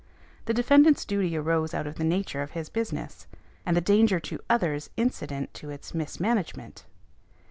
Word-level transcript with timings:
The 0.45 0.53
defendant's 0.55 1.05
duty 1.05 1.37
arose 1.37 1.75
out 1.75 1.85
of 1.85 1.93
the 1.97 2.03
nature 2.03 2.41
of 2.41 2.53
his 2.57 2.69
business, 2.69 3.27
and 3.67 3.77
the 3.77 3.81
danger 3.81 4.19
to 4.21 4.39
others 4.49 4.89
incident 4.97 5.53
to 5.53 5.69
its 5.69 5.93
mismanagement. 5.93 6.85